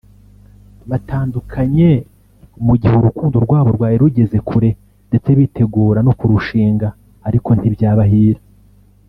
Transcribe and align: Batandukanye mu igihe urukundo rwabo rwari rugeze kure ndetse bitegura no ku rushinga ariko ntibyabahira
Batandukanye 0.89 1.89
mu 2.63 2.71
igihe 2.77 2.95
urukundo 2.97 3.35
rwabo 3.45 3.69
rwari 3.75 3.95
rugeze 4.03 4.37
kure 4.49 4.69
ndetse 5.09 5.29
bitegura 5.39 5.99
no 6.03 6.13
ku 6.19 6.25
rushinga 6.33 6.87
ariko 7.27 7.49
ntibyabahira 7.53 8.41